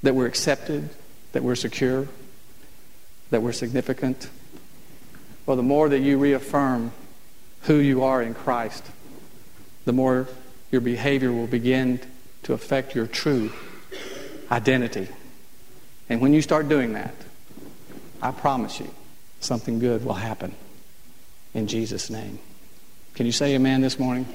that 0.02 0.14
we're 0.14 0.26
accepted, 0.26 0.90
that 1.32 1.42
we're 1.42 1.54
secure, 1.54 2.08
that 3.30 3.42
we're 3.42 3.52
significant. 3.52 4.28
Well, 5.46 5.56
the 5.56 5.62
more 5.62 5.88
that 5.88 6.00
you 6.00 6.18
reaffirm 6.18 6.92
who 7.62 7.76
you 7.76 8.02
are 8.02 8.22
in 8.22 8.34
Christ, 8.34 8.84
the 9.84 9.92
more 9.92 10.28
your 10.70 10.80
behavior 10.80 11.32
will 11.32 11.46
begin 11.46 12.00
to 12.44 12.52
affect 12.52 12.94
your 12.94 13.06
true 13.06 13.52
identity. 14.50 15.08
And 16.08 16.20
when 16.20 16.32
you 16.32 16.42
start 16.42 16.68
doing 16.68 16.92
that, 16.94 17.14
I 18.22 18.32
promise 18.32 18.80
you, 18.80 18.92
something 19.40 19.78
good 19.78 20.04
will 20.04 20.14
happen 20.14 20.54
in 21.54 21.66
Jesus' 21.66 22.10
name. 22.10 22.38
Can 23.14 23.26
you 23.26 23.32
say 23.32 23.54
amen 23.54 23.80
this 23.80 23.98
morning? 23.98 24.26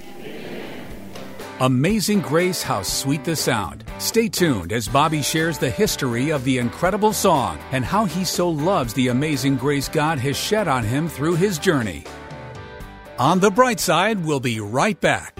Amazing 1.61 2.19
Grace, 2.19 2.61
how 2.61 2.81
sweet 2.81 3.23
the 3.23 3.33
sound. 3.33 3.85
Stay 3.97 4.27
tuned 4.27 4.73
as 4.73 4.89
Bobby 4.89 5.21
shares 5.21 5.57
the 5.57 5.69
history 5.69 6.29
of 6.29 6.43
the 6.43 6.57
incredible 6.57 7.13
song 7.13 7.57
and 7.71 7.85
how 7.85 8.03
he 8.03 8.25
so 8.25 8.49
loves 8.49 8.93
the 8.93 9.07
amazing 9.07 9.55
grace 9.55 9.87
God 9.87 10.19
has 10.19 10.35
shed 10.35 10.67
on 10.67 10.83
him 10.83 11.07
through 11.07 11.35
his 11.35 11.57
journey. 11.57 12.03
On 13.17 13.39
the 13.39 13.49
bright 13.51 13.79
side, 13.79 14.25
we'll 14.25 14.41
be 14.41 14.59
right 14.59 14.99
back. 14.99 15.39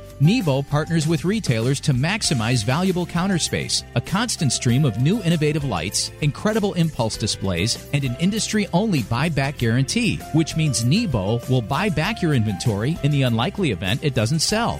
Nebo 0.21 0.61
partners 0.61 1.07
with 1.07 1.25
retailers 1.25 1.79
to 1.79 1.93
maximize 1.93 2.63
valuable 2.63 3.07
counter 3.07 3.39
space, 3.39 3.83
a 3.95 4.01
constant 4.01 4.51
stream 4.51 4.85
of 4.85 5.01
new 5.01 5.19
innovative 5.23 5.63
lights, 5.63 6.11
incredible 6.21 6.75
impulse 6.75 7.17
displays, 7.17 7.89
and 7.91 8.03
an 8.03 8.15
industry 8.19 8.67
only 8.71 8.99
buyback 8.99 9.57
guarantee, 9.57 10.17
which 10.33 10.55
means 10.55 10.85
Nebo 10.85 11.39
will 11.49 11.63
buy 11.63 11.89
back 11.89 12.21
your 12.21 12.35
inventory 12.35 12.99
in 13.01 13.09
the 13.09 13.23
unlikely 13.23 13.71
event 13.71 14.03
it 14.03 14.13
doesn't 14.13 14.41
sell. 14.41 14.79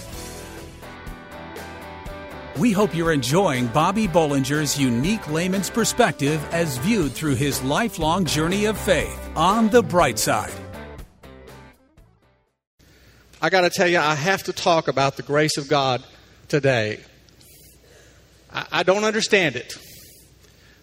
We 2.57 2.73
hope 2.73 2.93
you're 2.93 3.13
enjoying 3.13 3.67
Bobby 3.67 4.07
Bollinger's 4.09 4.77
unique 4.77 5.25
layman's 5.29 5.69
perspective 5.69 6.45
as 6.51 6.77
viewed 6.79 7.13
through 7.13 7.35
his 7.35 7.63
lifelong 7.63 8.25
journey 8.25 8.65
of 8.65 8.77
faith 8.77 9.29
on 9.37 9.69
the 9.69 9.81
bright 9.81 10.19
side. 10.19 10.51
I 13.41 13.49
got 13.49 13.61
to 13.61 13.69
tell 13.69 13.87
you, 13.87 13.99
I 13.99 14.15
have 14.15 14.43
to 14.43 14.53
talk 14.53 14.89
about 14.89 15.15
the 15.15 15.23
grace 15.23 15.55
of 15.57 15.69
God 15.69 16.03
today. 16.49 16.99
I, 18.53 18.65
I 18.71 18.83
don't 18.83 19.05
understand 19.05 19.55
it, 19.55 19.73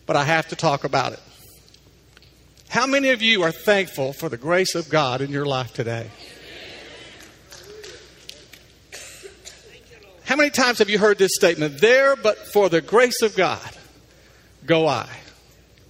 but 0.06 0.16
I 0.16 0.24
have 0.24 0.48
to 0.48 0.56
talk 0.56 0.84
about 0.84 1.12
it. 1.12 1.20
How 2.70 2.86
many 2.86 3.10
of 3.10 3.20
you 3.20 3.42
are 3.42 3.52
thankful 3.52 4.14
for 4.14 4.30
the 4.30 4.38
grace 4.38 4.74
of 4.74 4.88
God 4.88 5.20
in 5.20 5.30
your 5.30 5.44
life 5.44 5.74
today? 5.74 6.10
How 10.28 10.36
many 10.36 10.50
times 10.50 10.80
have 10.80 10.90
you 10.90 10.98
heard 10.98 11.16
this 11.16 11.30
statement? 11.34 11.80
There, 11.80 12.14
but 12.14 12.36
for 12.52 12.68
the 12.68 12.82
grace 12.82 13.22
of 13.22 13.34
God, 13.34 13.66
go 14.66 14.86
I. 14.86 15.08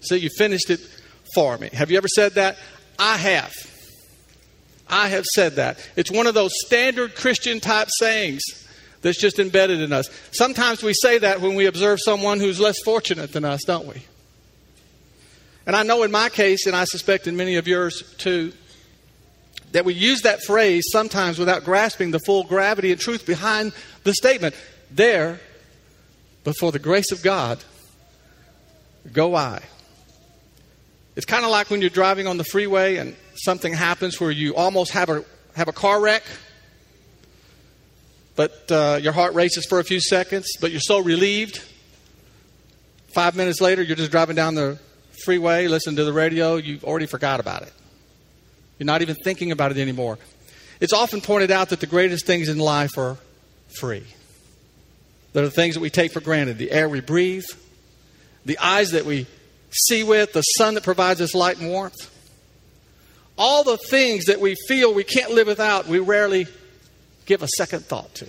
So 0.00 0.14
you 0.14 0.30
finished 0.38 0.70
it 0.70 0.78
for 1.34 1.58
me. 1.58 1.70
Have 1.72 1.90
you 1.90 1.96
ever 1.96 2.06
said 2.06 2.34
that? 2.34 2.56
I 3.00 3.16
have. 3.16 3.52
I 4.88 5.08
have 5.08 5.24
said 5.24 5.56
that. 5.56 5.84
It's 5.96 6.12
one 6.12 6.28
of 6.28 6.34
those 6.34 6.52
standard 6.64 7.16
Christian 7.16 7.58
type 7.58 7.88
sayings 7.98 8.44
that's 9.02 9.20
just 9.20 9.40
embedded 9.40 9.80
in 9.80 9.92
us. 9.92 10.08
Sometimes 10.30 10.84
we 10.84 10.94
say 10.94 11.18
that 11.18 11.40
when 11.40 11.56
we 11.56 11.66
observe 11.66 11.98
someone 12.00 12.38
who's 12.38 12.60
less 12.60 12.80
fortunate 12.84 13.32
than 13.32 13.44
us, 13.44 13.64
don't 13.64 13.88
we? 13.88 14.04
And 15.66 15.74
I 15.74 15.82
know 15.82 16.04
in 16.04 16.12
my 16.12 16.28
case, 16.28 16.64
and 16.64 16.76
I 16.76 16.84
suspect 16.84 17.26
in 17.26 17.36
many 17.36 17.56
of 17.56 17.66
yours 17.66 18.14
too, 18.18 18.52
that 19.72 19.84
we 19.84 19.94
use 19.94 20.22
that 20.22 20.42
phrase 20.42 20.86
sometimes 20.90 21.38
without 21.38 21.64
grasping 21.64 22.10
the 22.10 22.20
full 22.20 22.44
gravity 22.44 22.92
and 22.92 23.00
truth 23.00 23.26
behind 23.26 23.72
the 24.04 24.14
statement. 24.14 24.54
There, 24.90 25.40
but 26.44 26.56
for 26.56 26.72
the 26.72 26.78
grace 26.78 27.12
of 27.12 27.22
God, 27.22 27.62
go 29.12 29.34
I. 29.34 29.60
It's 31.16 31.26
kind 31.26 31.44
of 31.44 31.50
like 31.50 31.68
when 31.68 31.80
you're 31.80 31.90
driving 31.90 32.26
on 32.26 32.36
the 32.36 32.44
freeway 32.44 32.96
and 32.96 33.16
something 33.34 33.72
happens 33.72 34.20
where 34.20 34.30
you 34.30 34.54
almost 34.54 34.92
have 34.92 35.10
a, 35.10 35.24
have 35.56 35.68
a 35.68 35.72
car 35.72 36.00
wreck, 36.00 36.22
but 38.36 38.70
uh, 38.70 38.98
your 39.02 39.12
heart 39.12 39.34
races 39.34 39.66
for 39.66 39.80
a 39.80 39.84
few 39.84 40.00
seconds, 40.00 40.48
but 40.60 40.70
you're 40.70 40.80
so 40.80 41.00
relieved. 41.00 41.60
Five 43.08 43.34
minutes 43.34 43.60
later, 43.60 43.82
you're 43.82 43.96
just 43.96 44.12
driving 44.12 44.36
down 44.36 44.54
the 44.54 44.78
freeway, 45.24 45.66
listening 45.66 45.96
to 45.96 46.04
the 46.04 46.12
radio, 46.12 46.56
you've 46.56 46.84
already 46.84 47.06
forgot 47.06 47.40
about 47.40 47.62
it. 47.62 47.72
You're 48.78 48.86
not 48.86 49.02
even 49.02 49.16
thinking 49.16 49.50
about 49.52 49.70
it 49.72 49.78
anymore. 49.78 50.18
It's 50.80 50.92
often 50.92 51.20
pointed 51.20 51.50
out 51.50 51.70
that 51.70 51.80
the 51.80 51.86
greatest 51.86 52.26
things 52.26 52.48
in 52.48 52.58
life 52.58 52.96
are 52.96 53.16
free. 53.78 54.04
They're 55.32 55.44
the 55.44 55.50
things 55.50 55.74
that 55.74 55.80
we 55.80 55.90
take 55.90 56.12
for 56.12 56.20
granted 56.20 56.58
the 56.58 56.70
air 56.70 56.88
we 56.88 57.00
breathe, 57.00 57.44
the 58.44 58.58
eyes 58.58 58.92
that 58.92 59.04
we 59.04 59.26
see 59.70 60.02
with, 60.02 60.32
the 60.32 60.42
sun 60.42 60.74
that 60.74 60.84
provides 60.84 61.20
us 61.20 61.34
light 61.34 61.58
and 61.58 61.68
warmth. 61.68 62.14
All 63.36 63.62
the 63.62 63.76
things 63.76 64.24
that 64.26 64.40
we 64.40 64.56
feel 64.66 64.92
we 64.92 65.04
can't 65.04 65.32
live 65.32 65.46
without, 65.46 65.86
we 65.86 65.98
rarely 65.98 66.46
give 67.26 67.42
a 67.42 67.48
second 67.56 67.84
thought 67.84 68.14
to. 68.16 68.26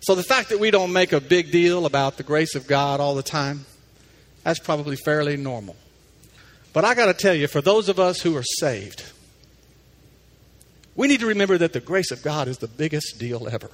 So 0.00 0.14
the 0.14 0.22
fact 0.22 0.50
that 0.50 0.60
we 0.60 0.70
don't 0.70 0.92
make 0.92 1.12
a 1.12 1.20
big 1.20 1.50
deal 1.50 1.84
about 1.84 2.16
the 2.16 2.22
grace 2.22 2.54
of 2.54 2.66
God 2.66 3.00
all 3.00 3.14
the 3.14 3.22
time, 3.22 3.66
that's 4.42 4.58
probably 4.58 4.96
fairly 4.96 5.36
normal. 5.36 5.76
But 6.72 6.84
I 6.84 6.94
got 6.94 7.06
to 7.06 7.14
tell 7.14 7.34
you, 7.34 7.48
for 7.48 7.60
those 7.60 7.88
of 7.88 7.98
us 7.98 8.20
who 8.20 8.36
are 8.36 8.42
saved, 8.42 9.02
we 10.94 11.08
need 11.08 11.20
to 11.20 11.26
remember 11.26 11.58
that 11.58 11.72
the 11.72 11.80
grace 11.80 12.10
of 12.10 12.22
God 12.22 12.48
is 12.48 12.58
the 12.58 12.68
biggest 12.68 13.18
deal 13.18 13.48
ever. 13.48 13.70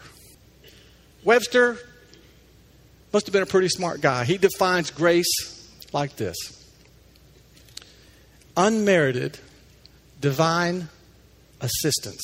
Webster 1.25 1.79
must 3.13 3.27
have 3.27 3.33
been 3.33 3.43
a 3.43 3.47
pretty 3.47 3.69
smart 3.69 4.01
guy. 4.01 4.25
He 4.25 4.39
defines 4.39 4.91
grace 4.91 5.33
like 5.93 6.17
this 6.17 6.37
unmerited 8.57 9.39
divine 10.21 10.89
assistance. 11.61 12.23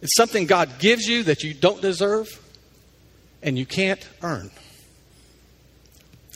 It's 0.00 0.14
something 0.14 0.46
God 0.46 0.78
gives 0.78 1.06
you 1.06 1.24
that 1.24 1.42
you 1.42 1.54
don't 1.54 1.82
deserve 1.82 2.28
and 3.42 3.58
you 3.58 3.66
can't 3.66 4.06
earn. 4.22 4.50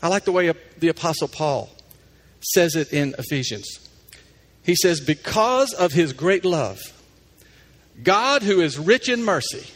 I 0.02 0.08
like 0.08 0.24
the 0.24 0.32
way 0.32 0.52
the 0.78 0.88
Apostle 0.88 1.28
Paul 1.28 1.70
says 2.42 2.76
it 2.76 2.92
in 2.92 3.14
Ephesians. 3.18 3.78
He 4.62 4.74
says, 4.74 5.00
Because 5.00 5.72
of 5.72 5.92
his 5.92 6.12
great 6.12 6.44
love, 6.44 6.80
God, 8.02 8.42
who 8.42 8.60
is 8.60 8.78
rich 8.78 9.08
in 9.08 9.24
mercy, 9.24 9.66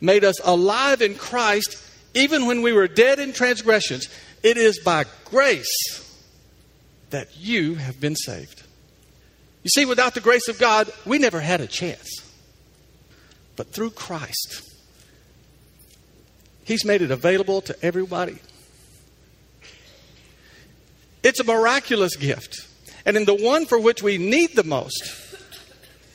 made 0.00 0.24
us 0.24 0.36
alive 0.44 1.02
in 1.02 1.14
Christ 1.14 1.82
even 2.14 2.46
when 2.46 2.62
we 2.62 2.72
were 2.72 2.88
dead 2.88 3.18
in 3.18 3.32
transgressions. 3.32 4.08
It 4.42 4.56
is 4.56 4.78
by 4.78 5.04
grace 5.24 6.02
that 7.10 7.36
you 7.36 7.74
have 7.74 8.00
been 8.00 8.16
saved. 8.16 8.62
You 9.62 9.70
see, 9.70 9.84
without 9.84 10.14
the 10.14 10.20
grace 10.20 10.48
of 10.48 10.58
God, 10.58 10.90
we 11.04 11.18
never 11.18 11.40
had 11.40 11.60
a 11.60 11.66
chance. 11.66 12.08
But 13.56 13.72
through 13.72 13.90
Christ, 13.90 14.62
He's 16.64 16.84
made 16.84 17.02
it 17.02 17.10
available 17.10 17.60
to 17.62 17.76
everybody. 17.84 18.38
It's 21.26 21.40
a 21.40 21.44
miraculous 21.44 22.14
gift, 22.14 22.68
and 23.04 23.16
in 23.16 23.24
the 23.24 23.34
one 23.34 23.66
for 23.66 23.80
which 23.80 24.00
we 24.00 24.16
need 24.16 24.54
the 24.54 24.62
most, 24.62 25.02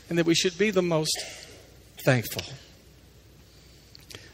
and 0.08 0.18
that 0.18 0.26
we 0.26 0.34
should 0.34 0.58
be 0.58 0.72
the 0.72 0.82
most 0.82 1.12
thankful. 2.06 2.44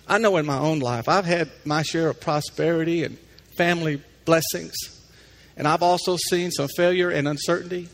I 0.07 0.19
know 0.19 0.37
in 0.37 0.45
my 0.45 0.59
own 0.59 0.77
life, 0.77 1.09
I've 1.09 1.25
had 1.25 1.49
my 1.65 1.81
share 1.81 2.09
of 2.09 2.21
prosperity 2.21 3.03
and 3.03 3.17
family 3.57 4.03
blessings, 4.23 4.75
and 5.57 5.67
I've 5.67 5.81
also 5.81 6.15
seen 6.15 6.51
some 6.51 6.67
failure 6.67 7.09
and 7.09 7.27
uncertainty 7.27 7.89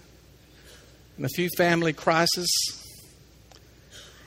and 1.16 1.26
a 1.26 1.30
few 1.30 1.48
family 1.56 1.94
crises. 1.94 2.52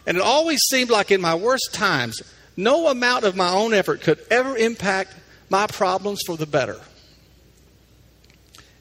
And 0.07 0.17
it 0.17 0.23
always 0.23 0.63
seemed 0.71 0.89
like 0.89 1.11
in 1.11 1.21
my 1.21 1.35
worst 1.35 1.75
times, 1.75 2.23
no 2.57 2.89
amount 2.89 3.27
of 3.27 3.37
my 3.37 3.51
own 3.51 3.75
effort 3.75 4.01
could 4.01 4.21
ever 4.31 4.57
impact 4.57 5.13
my 5.51 5.67
problems 5.67 6.23
for 6.25 6.39
the 6.39 6.47
better. 6.47 6.81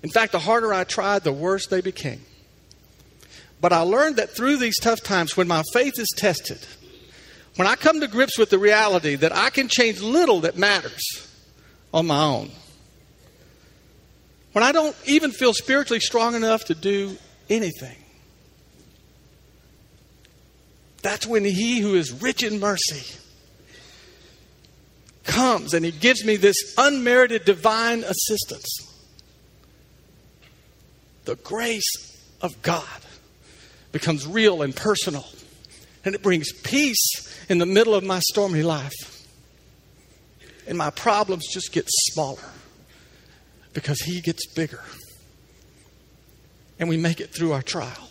In 0.05 0.11
fact, 0.11 0.33
the 0.33 0.39
harder 0.39 0.71
I 0.71 0.83
tried, 0.83 1.23
the 1.23 1.33
worse 1.33 1.65
they 1.65 1.81
became. 1.81 2.21
But 3.59 3.73
I 3.73 3.79
learned 3.79 4.17
that 4.17 4.29
through 4.29 4.57
these 4.57 4.77
tough 4.79 5.01
times, 5.01 5.35
when 5.35 5.47
my 5.47 5.63
faith 5.73 5.97
is 5.97 6.13
tested, 6.15 6.59
when 7.55 7.67
I 7.67 7.75
come 7.75 7.99
to 8.01 8.07
grips 8.07 8.37
with 8.37 8.51
the 8.51 8.59
reality 8.59 9.15
that 9.15 9.35
I 9.35 9.49
can 9.49 9.67
change 9.67 10.01
little 10.01 10.41
that 10.41 10.59
matters 10.59 11.01
on 11.91 12.05
my 12.05 12.23
own, 12.23 12.51
when 14.51 14.63
I 14.63 14.71
don't 14.71 14.95
even 15.07 15.31
feel 15.31 15.55
spiritually 15.55 15.99
strong 15.99 16.35
enough 16.35 16.65
to 16.65 16.75
do 16.75 17.17
anything, 17.49 17.97
that's 21.01 21.25
when 21.25 21.43
He 21.43 21.79
who 21.79 21.95
is 21.95 22.11
rich 22.11 22.43
in 22.43 22.59
mercy 22.59 23.17
comes 25.23 25.73
and 25.73 25.83
He 25.83 25.89
gives 25.89 26.23
me 26.23 26.35
this 26.35 26.75
unmerited 26.77 27.43
divine 27.43 28.03
assistance 28.03 28.91
the 31.25 31.35
grace 31.35 31.85
of 32.41 32.61
God 32.61 32.83
becomes 33.91 34.27
real 34.27 34.61
and 34.61 34.75
personal. 34.75 35.25
And 36.03 36.13
it 36.13 36.21
brings 36.21 36.51
peace 36.51 37.45
in 37.49 37.57
the 37.57 37.65
middle 37.65 37.95
of 37.95 38.03
my 38.03 38.19
stormy 38.19 38.61
life. 38.61 39.25
And 40.67 40.77
my 40.77 40.89
problems 40.89 41.47
just 41.51 41.71
get 41.71 41.85
smaller 41.88 42.41
because 43.73 43.99
He 44.01 44.21
gets 44.21 44.45
bigger. 44.47 44.81
And 46.79 46.89
we 46.89 46.97
make 46.97 47.19
it 47.19 47.33
through 47.33 47.53
our 47.53 47.61
trial, 47.61 48.09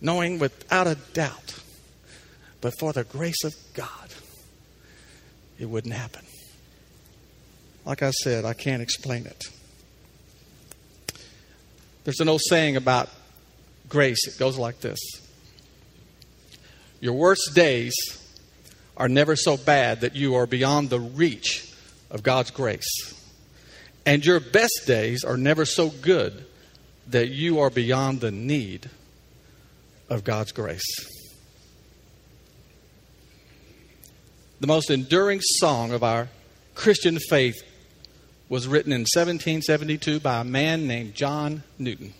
knowing 0.00 0.38
without 0.38 0.86
a 0.86 0.96
doubt, 1.12 1.60
but 2.60 2.72
for 2.78 2.92
the 2.92 3.04
grace 3.04 3.44
of 3.44 3.54
God, 3.74 4.08
it 5.58 5.66
wouldn't 5.66 5.94
happen. 5.94 6.24
Like 7.84 8.02
I 8.02 8.10
said, 8.10 8.44
I 8.44 8.54
can't 8.54 8.82
explain 8.82 9.26
it. 9.26 9.44
There's 12.08 12.20
an 12.20 12.30
old 12.30 12.40
saying 12.40 12.76
about 12.76 13.10
grace. 13.86 14.26
It 14.26 14.38
goes 14.38 14.56
like 14.56 14.80
this 14.80 14.98
Your 17.00 17.12
worst 17.12 17.50
days 17.54 17.94
are 18.96 19.10
never 19.10 19.36
so 19.36 19.58
bad 19.58 20.00
that 20.00 20.16
you 20.16 20.34
are 20.36 20.46
beyond 20.46 20.88
the 20.88 21.00
reach 21.00 21.70
of 22.10 22.22
God's 22.22 22.50
grace. 22.50 22.88
And 24.06 24.24
your 24.24 24.40
best 24.40 24.84
days 24.86 25.22
are 25.22 25.36
never 25.36 25.66
so 25.66 25.90
good 25.90 26.46
that 27.08 27.28
you 27.28 27.60
are 27.60 27.68
beyond 27.68 28.22
the 28.22 28.30
need 28.30 28.88
of 30.08 30.24
God's 30.24 30.52
grace. 30.52 30.88
The 34.60 34.66
most 34.66 34.88
enduring 34.88 35.42
song 35.42 35.92
of 35.92 36.02
our 36.02 36.30
Christian 36.74 37.18
faith 37.18 37.62
was 38.48 38.66
written 38.66 38.92
in 38.92 39.00
1772 39.00 40.20
by 40.20 40.40
a 40.40 40.44
man 40.44 40.86
named 40.86 41.14
John 41.14 41.62
Newton. 41.78 42.14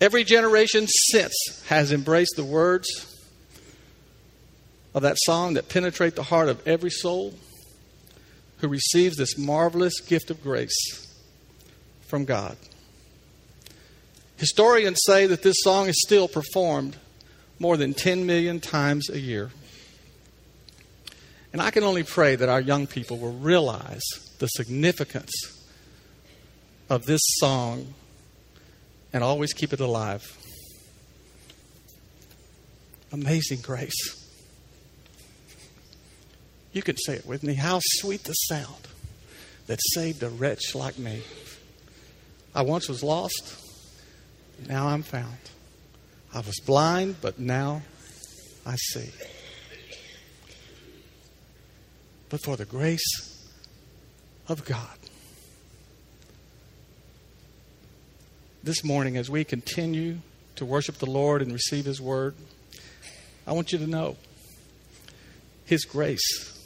Every 0.00 0.24
generation 0.24 0.86
since 0.88 1.62
has 1.66 1.92
embraced 1.92 2.34
the 2.36 2.44
words 2.44 2.88
of 4.94 5.02
that 5.02 5.16
song 5.20 5.54
that 5.54 5.68
penetrate 5.68 6.16
the 6.16 6.22
heart 6.22 6.48
of 6.48 6.66
every 6.66 6.90
soul 6.90 7.34
who 8.58 8.68
receives 8.68 9.16
this 9.16 9.38
marvelous 9.38 10.00
gift 10.00 10.30
of 10.30 10.42
grace 10.42 11.06
from 12.06 12.24
God. 12.24 12.56
Historians 14.36 14.98
say 15.04 15.26
that 15.26 15.42
this 15.42 15.56
song 15.60 15.88
is 15.88 16.00
still 16.04 16.26
performed 16.26 16.96
more 17.58 17.76
than 17.76 17.94
10 17.94 18.26
million 18.26 18.60
times 18.60 19.08
a 19.08 19.20
year. 19.20 19.50
And 21.52 21.60
I 21.60 21.70
can 21.70 21.84
only 21.84 22.02
pray 22.02 22.34
that 22.36 22.48
our 22.48 22.60
young 22.60 22.86
people 22.86 23.18
will 23.18 23.34
realize 23.34 24.02
the 24.38 24.46
significance 24.46 25.32
of 26.88 27.04
this 27.04 27.20
song 27.38 27.94
and 29.12 29.22
always 29.22 29.52
keep 29.52 29.72
it 29.72 29.80
alive. 29.80 30.38
Amazing 33.12 33.60
grace. 33.60 34.18
You 36.72 36.82
can 36.82 36.96
say 36.96 37.16
it 37.16 37.26
with 37.26 37.42
me. 37.42 37.54
How 37.54 37.80
sweet 37.82 38.24
the 38.24 38.32
sound 38.32 38.88
that 39.66 39.78
saved 39.92 40.22
a 40.22 40.30
wretch 40.30 40.74
like 40.74 40.98
me. 40.98 41.22
I 42.54 42.62
once 42.62 42.88
was 42.88 43.02
lost, 43.02 43.58
now 44.68 44.88
I'm 44.88 45.02
found. 45.02 45.36
I 46.34 46.40
was 46.40 46.58
blind, 46.60 47.16
but 47.20 47.38
now 47.38 47.82
I 48.64 48.76
see. 48.76 49.10
But 52.32 52.40
for 52.40 52.56
the 52.56 52.64
grace 52.64 53.46
of 54.48 54.64
God. 54.64 54.98
This 58.64 58.82
morning, 58.82 59.18
as 59.18 59.28
we 59.28 59.44
continue 59.44 60.16
to 60.56 60.64
worship 60.64 60.94
the 60.94 61.10
Lord 61.10 61.42
and 61.42 61.52
receive 61.52 61.84
His 61.84 62.00
word, 62.00 62.34
I 63.46 63.52
want 63.52 63.70
you 63.70 63.78
to 63.80 63.86
know 63.86 64.16
His 65.66 65.84
grace 65.84 66.58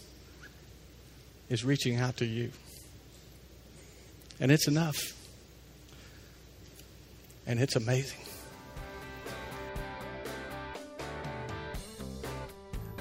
is 1.48 1.64
reaching 1.64 1.96
out 1.96 2.18
to 2.18 2.26
you. 2.26 2.52
And 4.38 4.52
it's 4.52 4.68
enough. 4.68 4.98
And 7.44 7.58
it's 7.58 7.74
amazing. 7.74 8.20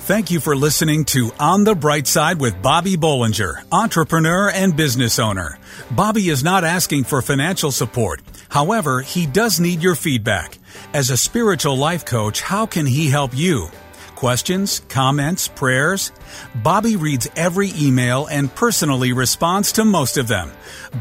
Thank 0.05 0.29
you 0.29 0.39
for 0.39 0.55
listening 0.55 1.05
to 1.05 1.31
On 1.39 1.63
the 1.63 1.73
Bright 1.73 2.05
Side 2.05 2.39
with 2.39 2.61
Bobby 2.61 2.95
Bollinger, 2.95 3.63
entrepreneur 3.71 4.51
and 4.51 4.77
business 4.77 5.17
owner. 5.17 5.57
Bobby 5.89 6.29
is 6.29 6.43
not 6.43 6.63
asking 6.63 7.05
for 7.05 7.23
financial 7.23 7.71
support. 7.71 8.21
However, 8.47 9.01
he 9.01 9.25
does 9.25 9.59
need 9.59 9.81
your 9.81 9.95
feedback. 9.95 10.59
As 10.93 11.09
a 11.09 11.17
spiritual 11.17 11.75
life 11.75 12.05
coach, 12.05 12.41
how 12.41 12.67
can 12.67 12.85
he 12.85 13.09
help 13.09 13.35
you? 13.35 13.69
Questions, 14.13 14.81
comments, 14.89 15.47
prayers? 15.47 16.11
Bobby 16.53 16.97
reads 16.97 17.27
every 17.35 17.71
email 17.75 18.27
and 18.27 18.53
personally 18.53 19.11
responds 19.11 19.71
to 19.71 19.85
most 19.85 20.17
of 20.17 20.27
them. 20.27 20.51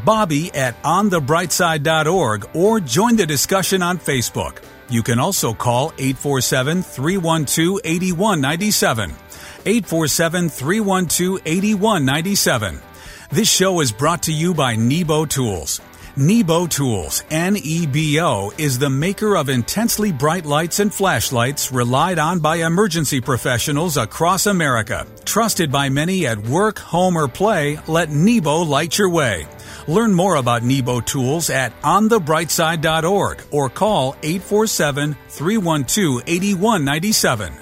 Bobby 0.03 0.51
at 0.55 0.81
onthebrightside.org 0.81 2.49
or 2.55 2.79
join 2.79 3.17
the 3.17 3.27
discussion 3.27 3.83
on 3.83 3.99
Facebook. 3.99 4.64
You 4.89 5.01
can 5.01 5.19
also 5.19 5.53
call 5.53 5.93
847 5.97 6.83
312 6.83 7.79
8197. 7.83 9.09
847 9.65 10.49
312 10.49 11.41
8197. 11.45 12.81
This 13.31 13.49
show 13.51 13.81
is 13.81 13.91
brought 13.91 14.23
to 14.23 14.33
you 14.33 14.53
by 14.53 14.75
Nebo 14.75 15.25
Tools. 15.25 15.81
Nebo 16.17 16.65
Tools, 16.65 17.23
N-E-B-O, 17.29 18.53
is 18.57 18.79
the 18.79 18.89
maker 18.89 19.35
of 19.35 19.49
intensely 19.49 20.13
bright 20.13 20.45
lights 20.45 20.79
and 20.79 20.93
flashlights 20.93 21.73
relied 21.73 22.19
on 22.19 22.39
by 22.39 22.57
emergency 22.57 23.19
professionals 23.19 23.97
across 23.97 24.45
America. 24.45 25.05
Trusted 25.25 25.69
by 25.69 25.89
many 25.89 26.25
at 26.25 26.37
work, 26.37 26.79
home, 26.79 27.17
or 27.17 27.27
play, 27.27 27.79
let 27.87 28.11
Nebo 28.11 28.61
light 28.61 28.97
your 28.97 29.09
way. 29.09 29.45
Learn 29.87 30.13
more 30.13 30.37
about 30.37 30.63
Nebo 30.63 30.99
Tools 30.99 31.49
at 31.49 31.79
onthebrightside.org 31.81 33.43
or 33.51 33.69
call 33.69 34.15
847 34.23 35.15
312 35.29 36.23
8197. 36.25 37.53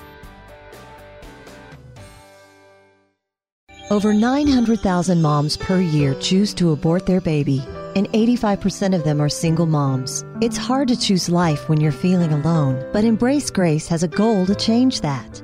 Over 3.91 4.13
900,000 4.13 5.21
moms 5.21 5.55
per 5.55 5.79
year 5.79 6.15
choose 6.15 6.53
to 6.55 6.71
abort 6.71 7.05
their 7.05 7.21
baby, 7.21 7.61
and 7.95 8.07
85% 8.13 8.95
of 8.95 9.03
them 9.03 9.21
are 9.21 9.29
single 9.29 9.67
moms. 9.67 10.25
It's 10.41 10.57
hard 10.57 10.87
to 10.87 10.97
choose 10.97 11.29
life 11.29 11.69
when 11.69 11.79
you're 11.79 11.91
feeling 11.91 12.33
alone, 12.33 12.89
but 12.91 13.03
Embrace 13.03 13.51
Grace 13.51 13.87
has 13.89 14.01
a 14.01 14.07
goal 14.07 14.47
to 14.47 14.55
change 14.55 15.01
that. 15.01 15.43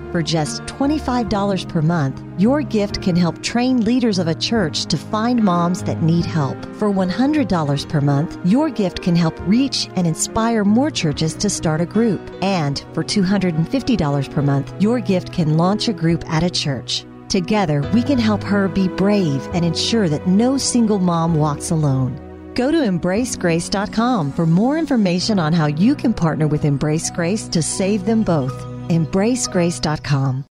For 0.11 0.21
just 0.21 0.63
$25 0.63 1.69
per 1.69 1.81
month, 1.81 2.21
your 2.37 2.61
gift 2.63 3.01
can 3.01 3.15
help 3.15 3.41
train 3.41 3.85
leaders 3.85 4.19
of 4.19 4.27
a 4.27 4.35
church 4.35 4.85
to 4.87 4.97
find 4.97 5.41
moms 5.41 5.83
that 5.83 6.01
need 6.01 6.25
help. 6.25 6.57
For 6.75 6.91
$100 6.91 7.87
per 7.87 8.01
month, 8.01 8.37
your 8.43 8.69
gift 8.69 9.01
can 9.01 9.15
help 9.15 9.39
reach 9.47 9.87
and 9.95 10.05
inspire 10.05 10.65
more 10.65 10.91
churches 10.91 11.33
to 11.35 11.49
start 11.49 11.79
a 11.79 11.85
group. 11.85 12.19
And 12.41 12.83
for 12.93 13.05
$250 13.05 14.29
per 14.29 14.41
month, 14.41 14.73
your 14.81 14.99
gift 14.99 15.31
can 15.31 15.55
launch 15.55 15.87
a 15.87 15.93
group 15.93 16.29
at 16.29 16.43
a 16.43 16.49
church. 16.49 17.05
Together, 17.29 17.89
we 17.93 18.03
can 18.03 18.19
help 18.19 18.43
her 18.43 18.67
be 18.67 18.89
brave 18.89 19.47
and 19.53 19.63
ensure 19.63 20.09
that 20.09 20.27
no 20.27 20.57
single 20.57 20.99
mom 20.99 21.35
walks 21.35 21.71
alone. 21.71 22.19
Go 22.53 22.69
to 22.69 22.77
embracegrace.com 22.79 24.33
for 24.33 24.45
more 24.45 24.77
information 24.77 25.39
on 25.39 25.53
how 25.53 25.67
you 25.67 25.95
can 25.95 26.13
partner 26.13 26.47
with 26.47 26.65
Embrace 26.65 27.09
Grace 27.09 27.47
to 27.47 27.61
save 27.61 28.05
them 28.05 28.23
both. 28.23 28.70
Embracegrace.com. 28.91 30.45